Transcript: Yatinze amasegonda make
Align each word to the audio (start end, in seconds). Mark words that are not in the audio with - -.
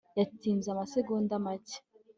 Yatinze 0.17 0.67
amasegonda 0.71 1.33
make 1.45 1.75